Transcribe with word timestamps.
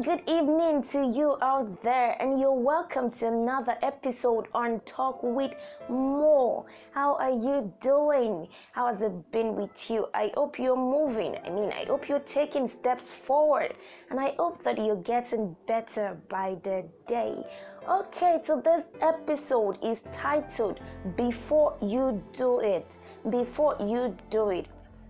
good 0.00 0.22
evening 0.26 0.82
to 0.82 1.06
you 1.06 1.36
out 1.42 1.82
there, 1.82 2.16
and 2.18 2.40
you're 2.40 2.50
welcome 2.50 3.10
to 3.10 3.28
another 3.28 3.76
episode 3.82 4.48
on 4.54 4.80
Talk 4.86 5.22
with 5.22 5.54
More. 5.90 6.64
How 6.92 7.16
are 7.16 7.30
you 7.30 7.70
doing? 7.78 8.48
How 8.72 8.86
has 8.86 9.02
it 9.02 9.12
been 9.32 9.54
with 9.54 9.90
you? 9.90 10.06
I 10.14 10.32
hope 10.34 10.58
you're 10.58 10.76
moving. 10.76 11.36
I 11.44 11.50
mean, 11.50 11.70
I 11.72 11.84
hope 11.84 12.08
you're 12.08 12.20
taking 12.20 12.66
steps 12.66 13.12
forward, 13.12 13.74
and 14.08 14.18
I 14.18 14.34
hope 14.38 14.62
that 14.64 14.78
you're 14.78 14.96
getting 14.96 15.54
better 15.66 16.16
by 16.30 16.56
the 16.62 16.84
day. 17.06 17.34
Okay, 17.86 18.40
so 18.42 18.62
this 18.62 18.86
episode 19.02 19.76
is 19.84 20.00
titled 20.10 20.80
Before 21.16 21.76
You 21.82 22.22
Do 22.32 22.60
It. 22.60 22.96
Before 23.28 23.76
You 23.78 24.16
Do 24.30 24.48
It. 24.48 24.68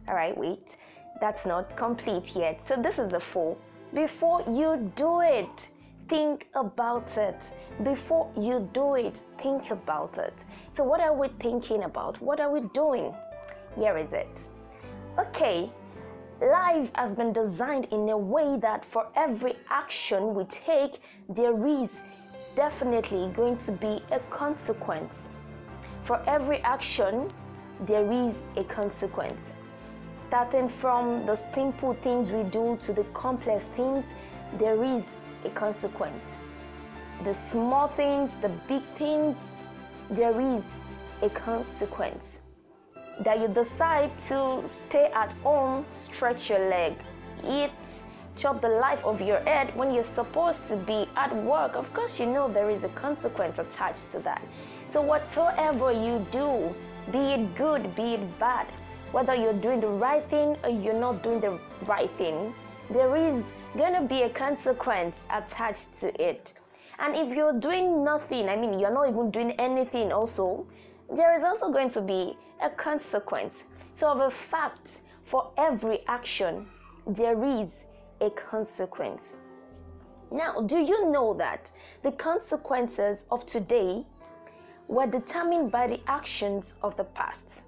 All 0.08 0.16
right, 0.16 0.36
wait, 0.36 0.76
that's 1.20 1.46
not 1.46 1.76
complete 1.76 2.34
yet. 2.34 2.66
So, 2.66 2.74
this 2.74 2.98
is 2.98 3.10
the 3.10 3.20
full 3.20 3.56
before 3.94 4.42
you 4.48 4.90
do 4.96 5.20
it, 5.20 5.68
think 6.08 6.46
about 6.54 7.16
it. 7.18 7.38
Before 7.82 8.30
you 8.36 8.68
do 8.72 8.94
it, 8.94 9.14
think 9.38 9.70
about 9.70 10.18
it. 10.18 10.44
So, 10.72 10.82
what 10.84 11.00
are 11.00 11.14
we 11.14 11.28
thinking 11.40 11.84
about? 11.84 12.20
What 12.20 12.40
are 12.40 12.50
we 12.50 12.60
doing? 12.72 13.14
Here 13.76 13.96
is 13.98 14.12
it. 14.12 14.48
Okay, 15.18 15.70
life 16.40 16.90
has 16.94 17.14
been 17.14 17.32
designed 17.32 17.86
in 17.92 18.08
a 18.08 18.16
way 18.16 18.56
that 18.60 18.84
for 18.84 19.08
every 19.14 19.56
action 19.68 20.34
we 20.34 20.44
take, 20.44 21.00
there 21.28 21.66
is 21.66 21.96
definitely 22.56 23.30
going 23.34 23.58
to 23.58 23.72
be 23.72 24.02
a 24.10 24.18
consequence. 24.30 25.28
For 26.02 26.22
every 26.26 26.58
action, 26.60 27.30
there 27.86 28.10
is 28.10 28.36
a 28.56 28.64
consequence 28.64 29.51
starting 30.32 30.66
from 30.66 31.26
the 31.26 31.36
simple 31.36 31.92
things 31.92 32.30
we 32.30 32.42
do 32.44 32.78
to 32.80 32.90
the 32.94 33.04
complex 33.12 33.64
things, 33.76 34.02
there 34.56 34.82
is 34.82 35.10
a 35.44 35.50
consequence. 35.50 36.24
The 37.22 37.34
small 37.50 37.86
things, 37.86 38.30
the 38.40 38.48
big 38.66 38.82
things, 38.96 39.36
there 40.08 40.40
is 40.40 40.62
a 41.20 41.28
consequence. 41.28 42.24
That 43.20 43.40
you 43.40 43.48
decide 43.48 44.10
to 44.28 44.64
stay 44.70 45.10
at 45.14 45.32
home, 45.44 45.84
stretch 45.94 46.48
your 46.48 46.66
leg, 46.70 46.94
eat, 47.46 47.82
chop 48.34 48.62
the 48.62 48.70
life 48.86 49.04
of 49.04 49.20
your 49.20 49.40
head 49.40 49.76
when 49.76 49.92
you're 49.92 50.12
supposed 50.20 50.66
to 50.68 50.76
be 50.76 51.06
at 51.14 51.36
work. 51.44 51.76
Of 51.76 51.92
course, 51.92 52.18
you 52.18 52.24
know 52.24 52.50
there 52.50 52.70
is 52.70 52.84
a 52.84 52.92
consequence 53.04 53.58
attached 53.58 54.10
to 54.12 54.18
that. 54.20 54.40
So, 54.88 55.02
whatsoever 55.02 55.92
you 55.92 56.26
do, 56.30 56.74
be 57.10 57.18
it 57.18 57.54
good, 57.54 57.94
be 57.94 58.14
it 58.14 58.38
bad, 58.38 58.66
whether 59.12 59.34
you're 59.34 59.52
doing 59.52 59.80
the 59.80 59.88
right 59.88 60.24
thing 60.28 60.56
or 60.64 60.70
you're 60.70 60.98
not 60.98 61.22
doing 61.22 61.40
the 61.40 61.58
right 61.86 62.10
thing, 62.12 62.54
there 62.90 63.14
is 63.14 63.44
going 63.76 63.94
to 63.94 64.06
be 64.06 64.22
a 64.22 64.30
consequence 64.30 65.16
attached 65.30 65.94
to 66.00 66.08
it. 66.22 66.54
And 66.98 67.14
if 67.14 67.36
you're 67.36 67.58
doing 67.58 68.04
nothing, 68.04 68.48
I 68.48 68.56
mean, 68.56 68.78
you're 68.78 68.92
not 68.92 69.08
even 69.08 69.30
doing 69.30 69.52
anything, 69.52 70.12
also, 70.12 70.66
there 71.14 71.36
is 71.36 71.42
also 71.42 71.70
going 71.70 71.90
to 71.90 72.00
be 72.00 72.36
a 72.62 72.70
consequence. 72.70 73.64
So, 73.94 74.08
of 74.08 74.20
a 74.20 74.30
fact, 74.30 75.00
for 75.24 75.50
every 75.58 76.06
action, 76.08 76.66
there 77.06 77.42
is 77.44 77.70
a 78.20 78.30
consequence. 78.30 79.36
Now, 80.30 80.62
do 80.62 80.78
you 80.78 81.10
know 81.10 81.34
that 81.34 81.70
the 82.02 82.12
consequences 82.12 83.26
of 83.30 83.44
today 83.44 84.06
were 84.88 85.06
determined 85.06 85.70
by 85.70 85.86
the 85.86 86.00
actions 86.06 86.74
of 86.82 86.96
the 86.96 87.04
past? 87.04 87.64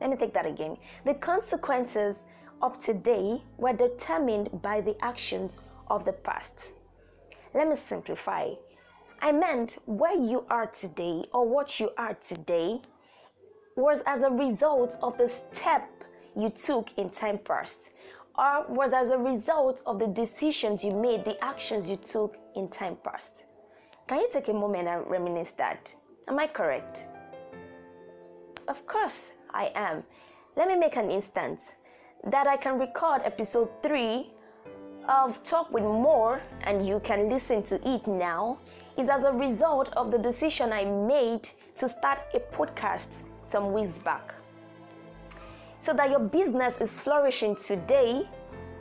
Let 0.00 0.10
me 0.10 0.16
take 0.16 0.34
that 0.34 0.46
again. 0.46 0.76
The 1.04 1.14
consequences 1.14 2.24
of 2.62 2.78
today 2.78 3.42
were 3.56 3.72
determined 3.72 4.62
by 4.62 4.80
the 4.80 4.96
actions 5.04 5.60
of 5.88 6.04
the 6.04 6.12
past. 6.12 6.72
Let 7.54 7.68
me 7.68 7.76
simplify. 7.76 8.52
I 9.20 9.32
meant 9.32 9.78
where 9.86 10.16
you 10.16 10.44
are 10.50 10.66
today 10.66 11.24
or 11.32 11.48
what 11.48 11.80
you 11.80 11.90
are 11.98 12.14
today 12.14 12.80
was 13.76 14.02
as 14.06 14.22
a 14.22 14.30
result 14.30 14.96
of 15.02 15.18
the 15.18 15.28
step 15.28 15.88
you 16.36 16.50
took 16.50 16.96
in 16.98 17.10
time 17.10 17.38
past 17.38 17.90
or 18.38 18.64
was 18.68 18.92
as 18.92 19.10
a 19.10 19.18
result 19.18 19.82
of 19.86 19.98
the 19.98 20.06
decisions 20.06 20.84
you 20.84 20.92
made, 20.92 21.24
the 21.24 21.42
actions 21.44 21.90
you 21.90 21.96
took 21.96 22.36
in 22.54 22.68
time 22.68 22.96
past. 23.02 23.44
Can 24.06 24.20
you 24.20 24.28
take 24.32 24.48
a 24.48 24.52
moment 24.52 24.88
and 24.88 25.04
reminisce 25.10 25.50
that? 25.52 25.94
Am 26.28 26.38
I 26.38 26.46
correct? 26.46 27.06
Of 28.68 28.86
course, 28.86 29.32
I 29.52 29.70
am. 29.74 30.02
Let 30.56 30.68
me 30.68 30.76
make 30.76 30.96
an 30.96 31.10
instance 31.10 31.72
that 32.24 32.46
I 32.46 32.56
can 32.56 32.78
record 32.78 33.22
episode 33.24 33.68
3 33.82 34.30
of 35.08 35.42
Talk 35.42 35.72
with 35.72 35.84
More 35.84 36.40
and 36.62 36.86
you 36.86 37.00
can 37.00 37.28
listen 37.28 37.62
to 37.64 37.76
it 37.88 38.06
now 38.06 38.58
is 38.96 39.08
as 39.08 39.24
a 39.24 39.32
result 39.32 39.92
of 39.96 40.10
the 40.10 40.18
decision 40.18 40.72
I 40.72 40.84
made 40.84 41.48
to 41.76 41.88
start 41.88 42.18
a 42.34 42.40
podcast 42.40 43.08
some 43.42 43.72
weeks 43.72 43.96
back. 43.98 44.34
So 45.80 45.92
that 45.94 46.10
your 46.10 46.20
business 46.20 46.78
is 46.80 46.90
flourishing 47.00 47.56
today 47.56 48.28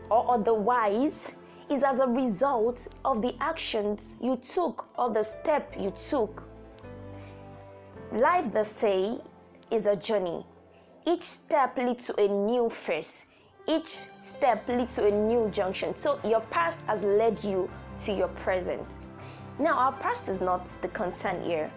or 0.09 0.31
otherwise 0.31 1.31
is 1.69 1.83
as 1.83 1.99
a 1.99 2.07
result 2.07 2.87
of 3.05 3.21
the 3.21 3.35
actions 3.39 4.01
you 4.21 4.37
took 4.37 4.89
or 4.97 5.09
the 5.09 5.23
step 5.23 5.75
you 5.79 5.93
took. 6.09 6.43
Life, 8.11 8.51
they 8.51 8.63
say, 8.63 9.19
is 9.69 9.85
a 9.85 9.95
journey. 9.95 10.45
Each 11.07 11.23
step 11.23 11.77
leads 11.77 12.07
to 12.07 12.19
a 12.19 12.27
new 12.27 12.69
phase. 12.69 13.23
Each 13.65 14.09
step 14.21 14.67
leads 14.67 14.95
to 14.95 15.07
a 15.07 15.11
new 15.11 15.49
junction. 15.51 15.95
So 15.95 16.19
your 16.25 16.41
past 16.49 16.79
has 16.85 17.01
led 17.01 17.41
you 17.45 17.69
to 18.03 18.11
your 18.11 18.27
present. 18.43 18.97
Now, 19.57 19.77
our 19.77 19.93
past 19.93 20.27
is 20.27 20.41
not 20.41 20.65
the 20.81 20.89
concern 20.89 21.41
here. 21.41 21.71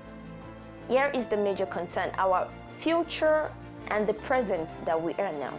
Here 0.88 1.12
is 1.14 1.26
the 1.26 1.36
major 1.36 1.66
concern 1.66 2.10
our 2.19 2.48
future 2.76 3.52
and 3.92 4.04
the 4.04 4.14
present 4.14 4.76
that 4.84 5.00
we 5.00 5.14
are 5.14 5.32
now. 5.34 5.54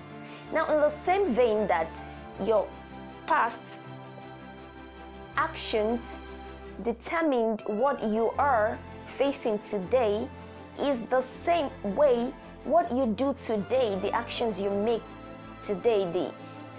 Now, 0.52 0.66
in 0.66 0.82
the 0.82 0.92
same 1.06 1.30
vein 1.30 1.66
that 1.68 1.88
your 2.46 2.68
past 3.26 3.62
actions 5.38 6.18
determined 6.84 7.64
what 7.68 8.04
you 8.04 8.32
are 8.38 8.78
facing 9.06 9.60
today 9.60 10.28
is 10.78 11.00
the 11.10 11.22
same 11.22 11.70
way 11.96 12.34
what 12.64 12.92
you 12.92 13.08
do 13.08 13.34
today, 13.46 13.98
the 14.02 14.12
actions 14.12 14.60
you 14.60 14.70
make 14.70 15.02
today, 15.64 16.10
the 16.12 16.32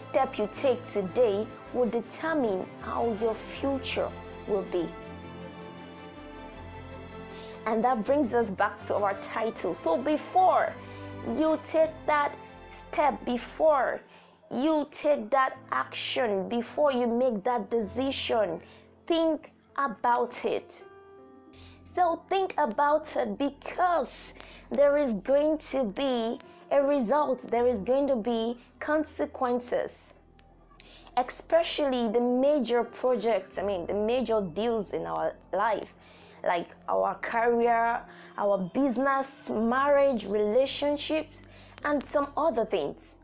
step 0.09 0.39
you 0.39 0.49
take 0.55 0.85
today 0.93 1.47
will 1.73 1.89
determine 1.89 2.67
how 2.83 3.17
your 3.21 3.35
future 3.35 4.09
will 4.47 4.63
be. 4.71 4.87
And 7.67 7.83
that 7.85 8.05
brings 8.05 8.35
us 8.35 8.51
back 8.51 8.85
to 8.87 8.97
our 8.97 9.15
title. 9.21 9.75
So 9.75 9.97
before 9.97 10.73
you 11.39 11.59
take 11.65 11.91
that 12.07 12.33
step, 12.71 13.25
before 13.25 14.01
you 14.51 14.87
take 14.91 15.31
that 15.31 15.59
action, 15.71 16.49
before 16.49 16.93
you 16.93 17.07
make 17.07 17.43
that 17.45 17.71
decision, 17.71 18.61
think 19.07 19.53
about 19.77 20.45
it. 20.45 20.85
So 21.95 22.23
think 22.29 22.55
about 22.57 23.15
it 23.17 23.37
because 23.37 24.33
there 24.71 24.97
is 24.97 25.13
going 25.13 25.59
to 25.73 25.85
be 25.85 26.39
a 26.71 26.83
result, 26.83 27.51
there 27.51 27.69
is 27.69 27.83
going 27.83 28.09
to 28.09 28.17
be 28.17 28.57
consequences. 28.81 30.15
Especially 31.19 32.09
the 32.09 32.21
major 32.21 32.83
projects, 32.83 33.59
I 33.59 33.63
mean, 33.63 33.87
the 33.87 33.93
major 33.93 34.41
deals 34.41 34.95
in 34.95 35.05
our 35.05 35.35
life, 35.53 35.95
like 36.43 36.71
our 36.89 37.15
career, 37.17 38.01
our 38.39 38.71
business, 38.73 39.51
marriage, 39.51 40.27
relationships, 40.27 41.43
and 41.85 42.03
some 42.03 42.29
other 42.39 42.65
things. 42.65 43.17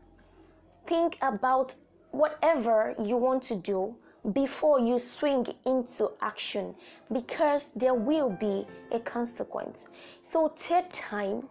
Think 0.85 1.17
about 1.23 1.73
whatever 2.11 2.93
you 3.03 3.17
want 3.17 3.41
to 3.43 3.55
do 3.55 3.95
before 4.33 4.79
you 4.79 4.99
swing 4.99 5.47
into 5.65 6.11
action 6.21 6.75
because 7.11 7.69
there 7.75 7.93
will 7.93 8.29
be 8.29 8.65
a 8.91 8.99
consequence. 8.99 9.85
So 10.21 10.51
take 10.55 10.85
time 10.91 11.47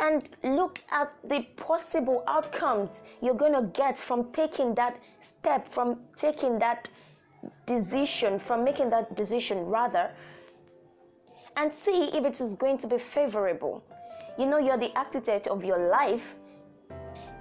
and 0.00 0.28
look 0.42 0.80
at 0.90 1.12
the 1.24 1.42
possible 1.56 2.22
outcomes 2.26 3.02
you're 3.22 3.34
going 3.34 3.52
to 3.52 3.62
get 3.78 3.98
from 3.98 4.30
taking 4.32 4.74
that 4.74 4.98
step, 5.20 5.68
from 5.68 6.00
taking 6.16 6.58
that 6.58 6.88
decision, 7.66 8.38
from 8.38 8.64
making 8.64 8.90
that 8.90 9.14
decision 9.14 9.64
rather, 9.66 10.12
and 11.56 11.72
see 11.72 12.10
if 12.12 12.24
it 12.24 12.40
is 12.40 12.54
going 12.54 12.76
to 12.78 12.86
be 12.86 12.98
favorable. 12.98 13.82
You 14.38 14.46
know, 14.46 14.58
you're 14.58 14.76
the 14.76 14.92
architect 14.96 15.48
of 15.48 15.64
your 15.64 15.88
life. 15.88 16.34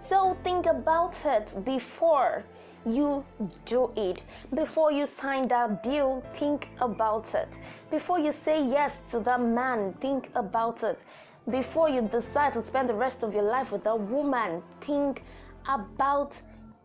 So 0.07 0.37
think 0.43 0.65
about 0.65 1.25
it 1.25 1.55
before 1.65 2.45
you 2.85 3.25
do 3.65 3.91
it. 3.95 4.23
Before 4.53 4.91
you 4.91 5.05
sign 5.05 5.47
that 5.47 5.83
deal, 5.83 6.23
think 6.33 6.69
about 6.79 7.33
it. 7.33 7.59
Before 7.89 8.19
you 8.19 8.31
say 8.31 8.63
yes 8.63 9.01
to 9.11 9.19
that 9.21 9.41
man, 9.41 9.93
think 9.99 10.29
about 10.35 10.83
it. 10.83 11.03
Before 11.49 11.89
you 11.89 12.01
decide 12.01 12.53
to 12.53 12.61
spend 12.61 12.89
the 12.89 12.93
rest 12.93 13.23
of 13.23 13.33
your 13.33 13.43
life 13.43 13.71
with 13.71 13.85
a 13.87 13.95
woman, 13.95 14.61
think 14.81 15.23
about 15.67 16.39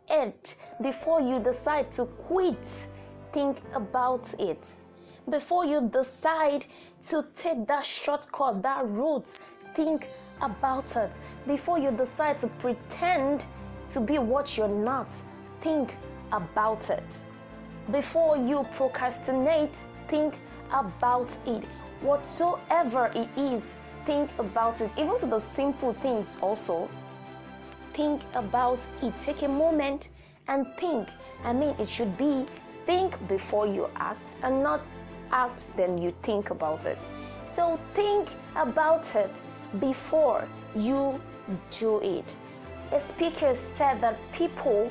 it. 0.09 0.55
Before 0.83 1.21
you 1.21 1.39
decide 1.39 1.91
to 1.93 2.07
quit, 2.07 2.65
think 3.33 3.61
about 3.75 4.35
it. 4.39 4.75
Before 5.29 5.65
you 5.65 5.89
decide 5.93 6.67
to 7.09 7.27
take 7.35 7.67
that 7.69 7.85
shortcut, 7.85 8.63
that 8.63 8.89
route, 8.89 9.33
think 9.75 10.09
about 10.41 10.97
it. 10.97 11.17
Before 11.47 11.79
you 11.79 11.91
decide 11.91 12.39
to 12.39 12.49
pretend 12.49 13.45
to 13.91 14.01
be 14.01 14.19
what 14.19 14.57
you're 14.57 14.69
not, 14.69 15.15
think 15.61 15.97
about 16.33 16.91
it. 16.91 17.25
Before 17.91 18.37
you 18.37 18.67
procrastinate, 18.77 19.75
think 20.09 20.35
about 20.73 21.37
it. 21.47 21.65
Whatsoever 22.03 23.11
it 23.15 23.29
is, 23.37 23.63
think 24.05 24.31
about 24.39 24.81
it. 24.81 24.91
Even 24.97 25.19
to 25.21 25.27
the 25.27 25.41
simple 25.41 25.93
things, 25.95 26.39
also, 26.41 26.89
think 27.93 28.23
about 28.35 28.79
it. 29.03 29.17
Take 29.19 29.43
a 29.43 29.49
moment 29.49 30.11
and 30.49 30.67
think. 30.77 31.09
I 31.45 31.53
mean, 31.53 31.75
it 31.79 31.89
should 31.89 32.17
be 32.17 32.47
think 32.87 33.17
before 33.29 33.67
you 33.67 33.89
act 33.97 34.37
and 34.43 34.63
not 34.63 34.89
act 35.33 35.69
then 35.77 35.99
you 35.99 36.11
think 36.23 36.51
about 36.51 36.87
it. 36.87 37.13
So 37.55 37.79
think 37.95 38.29
about 38.57 39.15
it 39.15 39.43
before 39.79 40.47
you 40.75 41.21
do 41.71 42.01
it. 42.01 42.37
A 42.93 43.01
speaker 43.01 43.55
said 43.77 44.01
that 44.01 44.19
people 44.33 44.91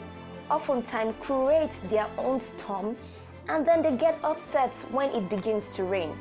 oftentimes 0.49 1.15
create 1.19 1.71
their 1.89 2.07
own 2.17 2.39
storm 2.39 2.95
and 3.47 3.65
then 3.65 3.81
they 3.81 3.95
get 3.95 4.17
upset 4.23 4.73
when 4.91 5.09
it 5.11 5.29
begins 5.29 5.67
to 5.67 5.83
rain. 5.83 6.15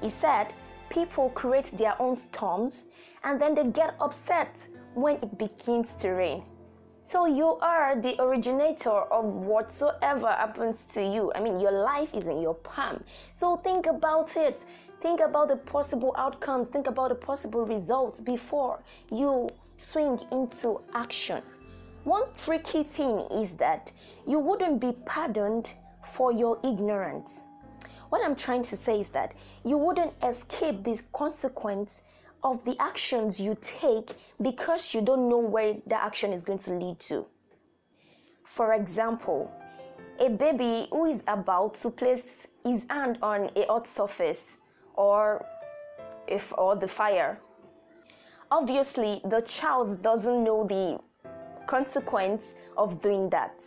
He 0.00 0.08
said 0.08 0.52
people 0.88 1.30
create 1.30 1.76
their 1.76 2.00
own 2.00 2.16
storms 2.16 2.84
and 3.22 3.40
then 3.40 3.54
they 3.54 3.64
get 3.64 3.94
upset 4.00 4.56
when 4.94 5.16
it 5.16 5.38
begins 5.38 5.94
to 5.96 6.10
rain. 6.10 6.42
So 7.06 7.26
you 7.26 7.58
are 7.60 8.00
the 8.00 8.20
originator 8.20 8.90
of 8.90 9.24
whatsoever 9.24 10.28
happens 10.28 10.84
to 10.94 11.02
you. 11.02 11.32
I 11.34 11.40
mean, 11.40 11.60
your 11.60 11.72
life 11.72 12.14
is 12.14 12.28
in 12.28 12.40
your 12.40 12.54
palm. 12.54 13.04
So 13.34 13.56
think 13.56 13.86
about 13.86 14.36
it. 14.36 14.64
Think 15.00 15.20
about 15.20 15.48
the 15.48 15.56
possible 15.56 16.14
outcomes. 16.16 16.68
Think 16.68 16.86
about 16.86 17.10
the 17.10 17.14
possible 17.14 17.66
results 17.66 18.20
before 18.22 18.82
you 19.12 19.50
swing 19.76 20.18
into 20.32 20.80
action. 20.94 21.42
One 22.04 22.24
tricky 22.36 22.82
thing 22.82 23.20
is 23.30 23.54
that 23.54 23.90
you 24.26 24.38
wouldn't 24.38 24.78
be 24.78 24.92
pardoned 25.06 25.72
for 26.02 26.30
your 26.30 26.58
ignorance. 26.62 27.40
What 28.10 28.22
I'm 28.22 28.36
trying 28.36 28.62
to 28.64 28.76
say 28.76 29.00
is 29.00 29.08
that 29.08 29.32
you 29.64 29.78
wouldn't 29.78 30.12
escape 30.22 30.84
the 30.84 31.00
consequence 31.14 32.02
of 32.42 32.62
the 32.64 32.76
actions 32.78 33.40
you 33.40 33.56
take 33.62 34.10
because 34.42 34.92
you 34.92 35.00
don't 35.00 35.30
know 35.30 35.38
where 35.38 35.76
the 35.86 36.00
action 36.00 36.34
is 36.34 36.42
going 36.42 36.58
to 36.58 36.72
lead 36.72 37.00
to. 37.00 37.24
For 38.44 38.74
example, 38.74 39.50
a 40.20 40.28
baby 40.28 40.88
who 40.92 41.06
is 41.06 41.22
about 41.26 41.72
to 41.76 41.90
place 41.90 42.46
his 42.64 42.84
hand 42.90 43.18
on 43.22 43.50
a 43.56 43.64
hot 43.64 43.86
surface 43.86 44.58
or 44.94 45.46
if 46.28 46.52
or 46.58 46.76
the 46.76 46.86
fire. 46.86 47.40
Obviously, 48.50 49.22
the 49.24 49.40
child 49.40 50.02
doesn't 50.02 50.44
know 50.44 50.66
the 50.66 51.00
consequence 51.66 52.54
of 52.76 53.00
doing 53.00 53.28
that. 53.30 53.62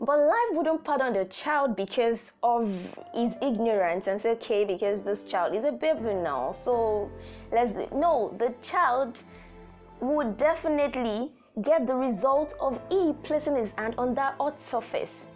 But 0.00 0.18
life 0.18 0.50
wouldn't 0.52 0.84
pardon 0.84 1.12
the 1.12 1.24
child 1.24 1.74
because 1.74 2.32
of 2.44 2.68
his 3.14 3.36
ignorance 3.42 4.06
and 4.06 4.20
say, 4.20 4.30
okay, 4.32 4.64
because 4.64 5.00
this 5.00 5.24
child 5.24 5.54
is 5.56 5.64
a 5.64 5.72
baby 5.72 6.14
now. 6.14 6.54
So 6.64 7.10
let's 7.50 7.74
no, 7.92 8.32
the 8.38 8.54
child 8.62 9.24
would 10.00 10.36
definitely 10.36 11.32
get 11.62 11.86
the 11.86 11.94
result 11.94 12.54
of 12.60 12.80
he 12.88 13.12
placing 13.24 13.56
his 13.56 13.72
hand 13.72 13.96
on 13.98 14.14
that 14.14 14.36
hot 14.38 14.60
surface. 14.60 15.26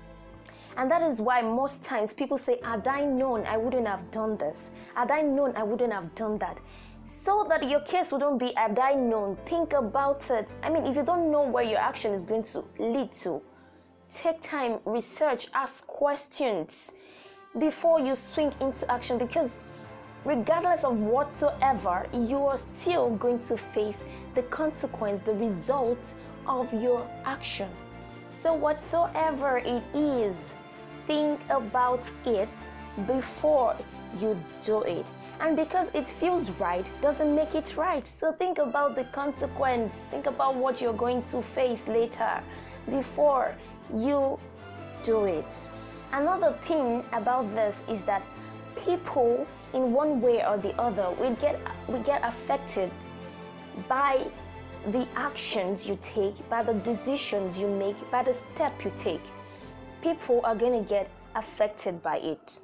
And 0.77 0.91
that 0.91 1.03
is 1.03 1.21
why 1.21 1.43
most 1.43 1.83
times 1.83 2.15
people 2.15 2.39
say, 2.39 2.59
Had 2.63 2.87
I 2.87 3.05
known, 3.05 3.45
I 3.47 3.57
wouldn't 3.57 3.87
have 3.87 4.11
done 4.11 4.37
this. 4.37 4.71
Had 4.95 5.11
I 5.11 5.23
known, 5.23 5.55
I 5.57 5.65
wouldn't 5.65 5.93
have 5.93 6.15
done 6.15 6.39
that. 6.39 6.59
So 7.05 7.45
that 7.49 7.69
your 7.69 7.81
case 7.81 8.13
wouldn't 8.13 8.39
be, 8.39 8.53
Had 8.57 8.79
I 8.79 8.95
known, 8.95 9.37
think 9.47 9.73
about 9.73 10.31
it. 10.31 10.55
I 10.63 10.71
mean, 10.71 10.87
if 10.87 10.97
you 10.97 11.03
don't 11.03 11.31
know 11.31 11.43
where 11.43 11.65
your 11.65 11.79
action 11.79 12.13
is 12.13 12.25
going 12.25 12.45
to 12.45 12.65
lead 12.79 13.13
to, 13.23 13.43
take 14.09 14.41
time, 14.41 14.79
research, 14.85 15.49
ask 15.55 15.87
questions 15.87 16.93
before 17.59 18.01
you 18.01 18.15
swing 18.15 18.53
into 18.61 18.91
action 18.91 19.19
because 19.19 19.59
regardless 20.25 20.85
of 20.85 20.99
whatsoever, 20.99 22.07
you 22.13 22.39
are 22.39 22.57
still 22.57 23.11
going 23.17 23.39
to 23.41 23.57
face 23.57 23.99
the 24.35 24.43
consequence, 24.45 25.23
the 25.23 25.35
result 25.35 25.99
of 26.47 26.73
your 26.73 27.07
action. 27.25 27.69
So, 28.39 28.55
whatsoever 28.55 29.59
it 29.59 29.83
is, 29.95 30.37
think 31.07 31.41
about 31.51 32.03
it 32.25 32.49
before 33.07 33.77
you 34.19 34.39
do 34.63 34.83
it. 34.83 35.07
And 35.41 35.57
because 35.57 35.89
it 35.95 36.09
feels 36.09 36.51
right 36.51 36.93
doesn't 37.01 37.35
make 37.35 37.55
it 37.55 37.77
right. 37.77 38.07
So, 38.07 38.33
think 38.33 38.59
about 38.59 38.95
the 38.95 39.05
consequence, 39.05 39.93
think 40.11 40.27
about 40.27 40.57
what 40.57 40.81
you're 40.81 40.93
going 40.93 41.23
to 41.25 41.43
face 41.43 41.87
later 41.89 42.43
before 42.89 43.55
you 43.95 44.39
do 45.03 45.25
it. 45.25 45.71
Another 46.13 46.53
thing 46.63 47.05
about 47.13 47.53
this 47.55 47.83
is 47.89 48.03
that 48.03 48.23
people 48.85 49.47
in 49.73 49.93
one 49.93 50.21
way 50.21 50.45
or 50.45 50.59
the 50.59 50.75
other 50.81 51.11
we 51.21 51.31
get 51.37 51.59
we 51.89 51.99
get 52.01 52.23
affected 52.23 52.91
by 53.89 54.25
the 54.89 55.07
actions 55.17 55.89
you 55.89 55.97
take, 56.03 56.37
by 56.51 56.63
the 56.63 56.75
decisions 56.75 57.59
you 57.59 57.69
make, 57.69 57.97
by 58.11 58.23
the 58.23 58.35
step 58.35 58.73
you 58.85 58.93
take. 58.99 59.23
People 60.03 60.41
are 60.45 60.57
going 60.57 60.83
to 60.83 60.89
get 60.89 61.09
affected 61.37 62.03
by 62.03 62.19
it. 62.19 62.61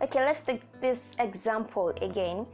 Okay, 0.00 0.24
let's 0.24 0.40
take 0.40 0.62
this 0.80 1.10
example 1.18 1.88
again. 2.02 2.46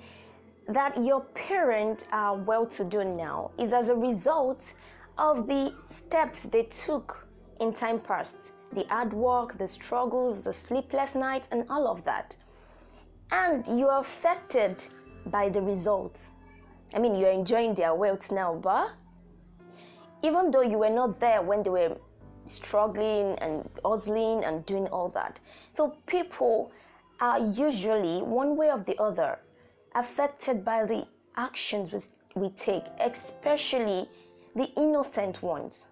That 0.68 0.96
your 1.02 1.20
parents 1.34 2.06
are 2.10 2.36
well 2.36 2.64
to 2.66 2.84
do 2.84 3.04
now 3.04 3.50
is 3.58 3.74
as 3.74 3.90
a 3.90 3.94
result 3.94 4.64
of 5.18 5.46
the 5.46 5.74
steps 5.86 6.44
they 6.44 6.62
took 6.64 7.26
in 7.60 7.72
time 7.72 8.00
past 8.00 8.36
the 8.72 8.84
hard 8.88 9.12
work, 9.12 9.58
the 9.58 9.68
struggles, 9.68 10.40
the 10.40 10.52
sleepless 10.52 11.14
nights, 11.14 11.46
and 11.50 11.66
all 11.68 11.86
of 11.86 12.02
that. 12.04 12.34
And 13.30 13.66
you 13.78 13.88
are 13.88 14.00
affected 14.00 14.82
by 15.26 15.50
the 15.50 15.60
results. 15.60 16.32
I 16.94 16.98
mean, 16.98 17.14
you're 17.14 17.30
enjoying 17.30 17.74
their 17.74 17.94
wealth 17.94 18.32
now, 18.32 18.54
but 18.54 18.90
even 20.22 20.50
though 20.50 20.62
you 20.62 20.78
were 20.78 20.90
not 20.90 21.20
there 21.20 21.42
when 21.42 21.62
they 21.62 21.70
were 21.70 21.96
struggling 22.46 23.38
and 23.38 23.68
hustling 23.84 24.44
and 24.44 24.64
doing 24.66 24.86
all 24.88 25.08
that. 25.10 25.38
So 25.72 25.96
people 26.06 26.72
are 27.20 27.38
usually, 27.38 28.22
one 28.22 28.56
way 28.56 28.70
or 28.70 28.78
the 28.78 29.00
other, 29.00 29.38
affected 29.94 30.64
by 30.64 30.84
the 30.84 31.06
actions 31.36 32.10
we 32.34 32.50
take, 32.50 32.84
especially 33.00 34.08
the 34.54 34.70
innocent 34.76 35.42
ones 35.42 35.86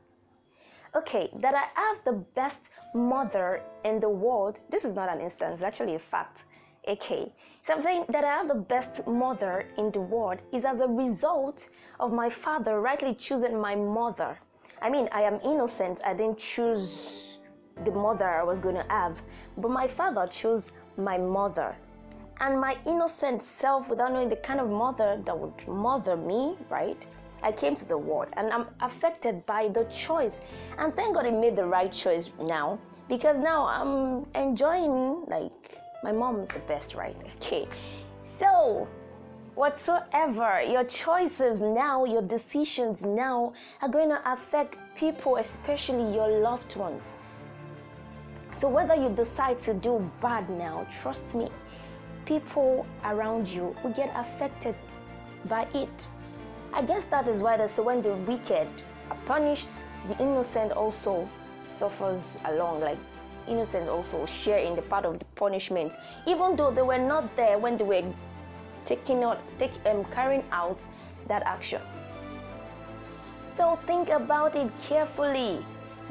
okay, 0.95 1.31
that 1.37 1.55
I 1.55 1.67
have 1.81 2.05
the 2.05 2.25
best 2.35 2.63
mother 2.95 3.63
in 3.85 3.99
the 4.01 4.09
world. 4.09 4.61
This 4.71 4.85
is 4.85 4.95
not 4.95 5.09
an 5.09 5.21
instance, 5.21 5.55
it's 5.55 5.63
actually 5.63 5.95
a 5.95 5.99
fact. 5.99 6.45
Okay, 6.89 7.33
so 7.63 7.75
I'm 7.75 7.83
saying 7.83 8.07
that 8.09 8.25
I 8.25 8.33
have 8.33 8.49
the 8.49 8.55
best 8.55 9.07
mother 9.07 9.67
in 9.79 9.91
the 9.93 10.01
world 10.01 10.41
is 10.53 10.65
as 10.65 10.81
a 10.81 10.89
result 10.89 11.69
of 12.01 12.13
my 12.13 12.29
father 12.29 12.81
rightly 12.81 13.15
choosing 13.15 13.59
my 13.61 13.75
mother. 13.75 14.37
I 14.83 14.91
mean, 14.91 15.09
I 15.13 15.23
am 15.23 15.39
innocent, 15.45 16.01
I 16.05 16.13
didn't 16.13 16.39
choose 16.39 17.39
the 17.85 17.93
mother 17.93 18.29
I 18.29 18.43
was 18.43 18.59
going 18.59 18.75
to 18.75 18.85
have, 18.89 19.23
but 19.57 19.71
my 19.71 19.87
father 19.87 20.27
chose 20.27 20.73
my 20.97 21.19
mother. 21.19 21.77
And 22.41 22.61
my 22.61 22.77
innocent 22.87 23.43
self, 23.43 23.89
without 23.89 24.13
knowing 24.13 24.29
the 24.29 24.37
kind 24.37 24.61
of 24.61 24.69
mother 24.69 25.21
that 25.25 25.39
would 25.39 25.69
mother 25.69 26.17
me, 26.17 26.57
right? 26.71 27.07
I 27.43 27.53
came 27.53 27.75
to 27.75 27.85
the 27.85 27.99
world 27.99 28.29
and 28.35 28.53
I'm 28.53 28.67
affected 28.81 29.45
by 29.47 29.69
the 29.69 29.85
choice. 29.85 30.41
And 30.79 30.95
thank 30.95 31.15
God 31.15 31.27
I 31.27 31.31
made 31.31 31.57
the 31.57 31.67
right 31.67 31.91
choice 31.91 32.31
now 32.41 32.79
because 33.09 33.39
now 33.39 33.67
I'm 33.67 34.25
enjoying, 34.35 35.25
like, 35.27 35.79
my 36.03 36.13
mom 36.13 36.41
is 36.41 36.49
the 36.49 36.61
best, 36.61 36.95
right? 36.95 37.17
Okay. 37.37 37.69
So, 38.39 38.89
whatsoever 39.55 40.63
your 40.63 40.85
choices 40.85 41.63
now, 41.63 42.05
your 42.05 42.23
decisions 42.23 43.03
now 43.03 43.53
are 43.83 43.89
going 43.89 44.09
to 44.09 44.33
affect 44.33 44.77
people, 44.97 45.37
especially 45.37 46.15
your 46.15 46.29
loved 46.41 46.77
ones. 46.77 47.05
So, 48.55 48.69
whether 48.69 48.95
you 48.95 49.09
decide 49.09 49.61
to 49.61 49.75
do 49.75 50.11
bad 50.21 50.49
now, 50.51 50.87
trust 51.01 51.35
me, 51.35 51.49
people 52.25 52.87
around 53.05 53.49
you 53.49 53.75
will 53.83 53.93
get 53.93 54.13
affected 54.15 54.75
by 55.47 55.67
it. 55.75 56.09
I 56.73 56.83
guess 56.83 57.05
that 57.07 57.29
is 57.29 57.43
why 57.43 57.57
they 57.57 57.67
say 57.67 57.83
when 57.83 58.03
the 58.03 58.15
wicked 58.15 58.69
are 59.11 59.17
punished, 59.27 59.69
the 60.07 60.17
innocent 60.19 60.73
also 60.73 61.29
suffers 61.65 62.39
along. 62.45 62.81
Like 62.81 62.99
innocent 63.49 63.89
also 63.89 64.27
share 64.27 64.59
in 64.59 64.77
the 64.77 64.83
part 64.83 65.05
of 65.05 65.19
the 65.19 65.25
punishment, 65.35 65.95
even 66.27 66.57
though 66.57 66.71
they 66.71 66.83
were 66.83 66.99
not 66.99 67.35
there 67.37 67.59
when 67.59 67.77
they 67.77 67.85
were 67.85 68.03
taking 68.85 69.23
out, 69.25 69.41
take, 69.59 69.73
um, 69.87 70.05
carrying 70.07 70.45
out 70.53 70.83
that 71.29 71.43
action. 71.45 71.81
So 73.55 73.77
think 73.87 74.09
about 74.09 74.57
it 74.57 74.71
carefully 74.83 75.65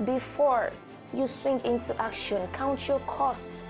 before 0.06 0.72
you 1.14 1.28
swing 1.28 1.60
into 1.66 2.00
action. 2.02 2.48
Count 2.54 2.88
your 2.88 3.00
costs. 3.02 3.66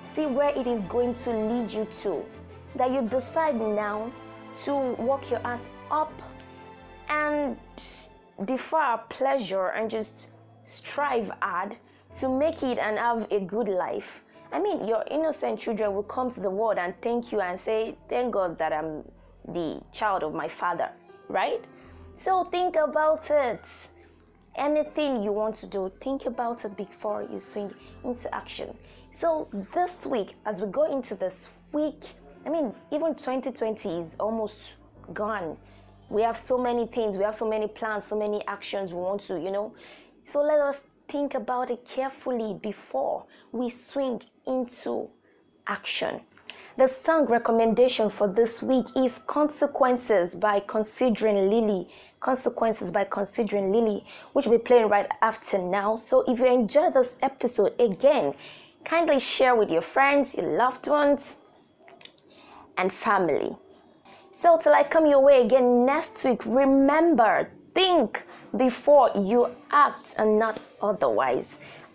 See 0.00 0.26
where 0.26 0.50
it 0.50 0.66
is 0.66 0.80
going 0.82 1.14
to 1.14 1.30
lead 1.30 1.70
you 1.70 1.86
to. 2.02 2.24
That 2.76 2.90
you 2.90 3.02
decide 3.02 3.56
now 3.56 4.10
to 4.64 4.92
work 4.94 5.30
your 5.30 5.40
ass 5.44 5.68
up 5.90 6.12
and 7.08 7.56
defer 8.44 9.00
pleasure 9.08 9.68
and 9.68 9.90
just 9.90 10.28
strive 10.62 11.30
hard 11.42 11.76
to 12.20 12.28
make 12.28 12.62
it 12.62 12.78
and 12.78 12.98
have 12.98 13.26
a 13.30 13.40
good 13.40 13.68
life. 13.68 14.24
I 14.52 14.60
mean, 14.60 14.86
your 14.86 15.04
innocent 15.10 15.58
children 15.58 15.94
will 15.94 16.04
come 16.04 16.30
to 16.30 16.40
the 16.40 16.50
world 16.50 16.78
and 16.78 16.94
thank 17.02 17.32
you 17.32 17.40
and 17.40 17.58
say, 17.58 17.96
Thank 18.08 18.32
God 18.32 18.56
that 18.58 18.72
I'm 18.72 19.02
the 19.48 19.80
child 19.92 20.22
of 20.22 20.32
my 20.32 20.48
father, 20.48 20.90
right? 21.28 21.66
So 22.14 22.44
think 22.44 22.76
about 22.76 23.28
it. 23.30 23.66
Anything 24.56 25.22
you 25.22 25.32
want 25.32 25.56
to 25.56 25.66
do, 25.66 25.90
think 26.00 26.26
about 26.26 26.64
it 26.64 26.76
before 26.76 27.26
you 27.30 27.38
swing 27.38 27.72
into 28.04 28.32
action. 28.32 28.76
So 29.16 29.48
this 29.74 30.06
week, 30.06 30.34
as 30.46 30.62
we 30.62 30.68
go 30.68 30.84
into 30.84 31.16
this 31.16 31.48
week, 31.72 32.14
I 32.46 32.50
mean, 32.50 32.72
even 32.92 33.14
2020 33.14 33.88
is 33.88 34.08
almost 34.20 34.56
gone. 35.12 35.56
We 36.08 36.22
have 36.22 36.36
so 36.36 36.56
many 36.56 36.86
things, 36.86 37.16
we 37.16 37.24
have 37.24 37.34
so 37.34 37.48
many 37.48 37.66
plans, 37.66 38.04
so 38.04 38.16
many 38.16 38.46
actions 38.46 38.92
we 38.92 38.98
want 39.00 39.22
to, 39.22 39.40
you 39.40 39.50
know. 39.50 39.74
So 40.24 40.40
let 40.40 40.60
us 40.60 40.84
think 41.08 41.34
about 41.34 41.70
it 41.70 41.84
carefully 41.84 42.54
before 42.62 43.24
we 43.52 43.70
swing 43.70 44.22
into 44.46 45.08
action. 45.66 46.20
The 46.76 46.88
song 46.88 47.26
recommendation 47.26 48.10
for 48.10 48.26
this 48.26 48.60
week 48.60 48.86
is 48.96 49.20
Consequences 49.28 50.34
by 50.34 50.58
Considering 50.58 51.48
Lily. 51.48 51.88
Consequences 52.18 52.90
by 52.90 53.04
Considering 53.04 53.70
Lily, 53.70 54.04
which 54.32 54.46
will 54.46 54.58
be 54.58 54.64
playing 54.64 54.88
right 54.88 55.08
after 55.22 55.56
now. 55.56 55.94
So 55.94 56.24
if 56.26 56.40
you 56.40 56.46
enjoy 56.46 56.90
this 56.90 57.14
episode 57.22 57.80
again, 57.80 58.34
kindly 58.84 59.20
share 59.20 59.54
with 59.54 59.70
your 59.70 59.82
friends, 59.82 60.34
your 60.34 60.56
loved 60.56 60.88
ones, 60.88 61.36
and 62.76 62.92
family. 62.92 63.56
So 64.32 64.58
till 64.58 64.74
I 64.74 64.82
come 64.82 65.06
your 65.06 65.20
way 65.20 65.46
again 65.46 65.86
next 65.86 66.24
week, 66.24 66.44
remember, 66.44 67.50
think 67.72 68.24
before 68.56 69.10
you 69.14 69.48
act 69.70 70.14
and 70.18 70.40
not 70.40 70.60
otherwise. 70.82 71.46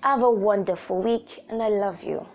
Have 0.04 0.24
a 0.24 0.32
wonderful 0.32 1.02
week 1.02 1.44
and 1.50 1.62
I 1.62 1.68
love 1.68 2.02
you. 2.02 2.26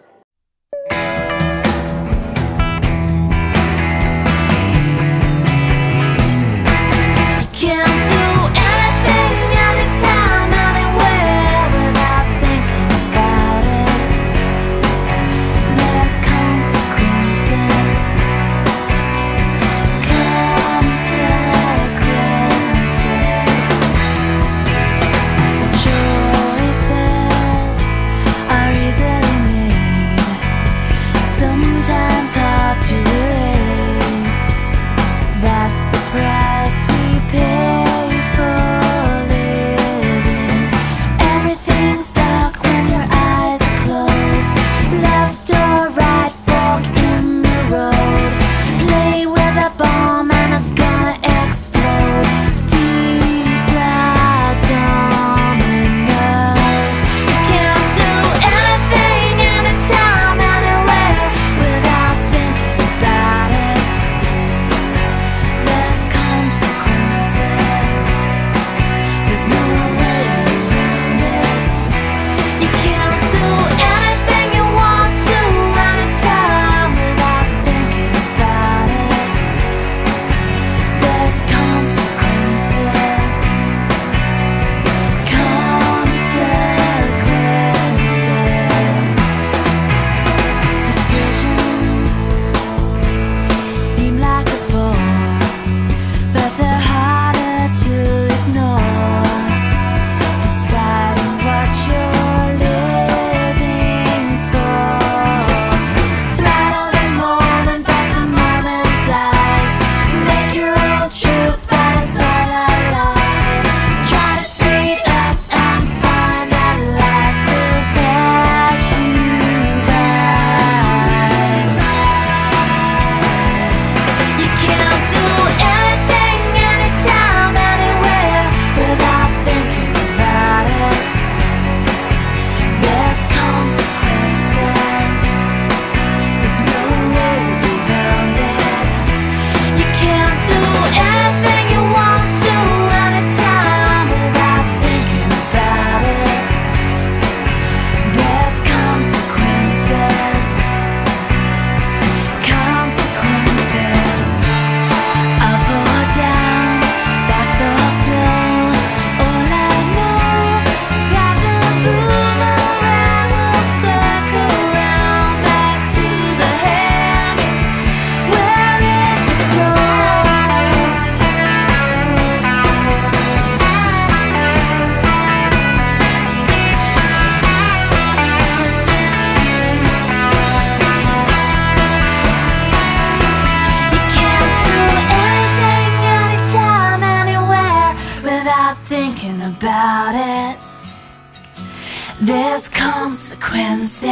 Consequences. 193.40 194.04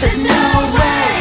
There's 0.00 0.22
no 0.22 0.72
way. 0.74 1.19